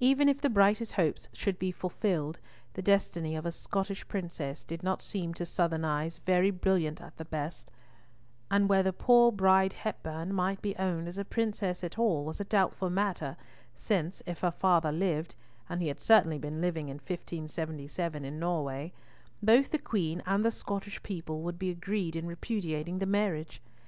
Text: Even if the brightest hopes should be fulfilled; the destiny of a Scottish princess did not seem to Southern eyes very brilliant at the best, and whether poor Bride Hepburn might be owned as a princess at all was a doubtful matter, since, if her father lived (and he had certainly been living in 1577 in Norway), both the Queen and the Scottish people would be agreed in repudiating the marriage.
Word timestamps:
Even 0.00 0.28
if 0.28 0.40
the 0.40 0.50
brightest 0.50 0.94
hopes 0.94 1.28
should 1.32 1.56
be 1.56 1.70
fulfilled; 1.70 2.40
the 2.74 2.82
destiny 2.82 3.36
of 3.36 3.46
a 3.46 3.52
Scottish 3.52 4.08
princess 4.08 4.64
did 4.64 4.82
not 4.82 5.00
seem 5.00 5.32
to 5.34 5.46
Southern 5.46 5.84
eyes 5.84 6.18
very 6.26 6.50
brilliant 6.50 7.00
at 7.00 7.16
the 7.18 7.24
best, 7.24 7.70
and 8.50 8.68
whether 8.68 8.90
poor 8.90 9.30
Bride 9.30 9.74
Hepburn 9.74 10.32
might 10.34 10.60
be 10.60 10.74
owned 10.76 11.06
as 11.06 11.18
a 11.18 11.24
princess 11.24 11.84
at 11.84 12.00
all 12.00 12.24
was 12.24 12.40
a 12.40 12.44
doubtful 12.44 12.90
matter, 12.90 13.36
since, 13.76 14.24
if 14.26 14.40
her 14.40 14.50
father 14.50 14.90
lived 14.90 15.36
(and 15.68 15.80
he 15.80 15.86
had 15.86 16.00
certainly 16.00 16.40
been 16.40 16.60
living 16.60 16.88
in 16.88 16.96
1577 16.96 18.24
in 18.24 18.40
Norway), 18.40 18.92
both 19.40 19.70
the 19.70 19.78
Queen 19.78 20.20
and 20.26 20.44
the 20.44 20.50
Scottish 20.50 21.00
people 21.04 21.42
would 21.42 21.60
be 21.60 21.70
agreed 21.70 22.16
in 22.16 22.26
repudiating 22.26 22.98
the 22.98 23.06
marriage. 23.06 23.62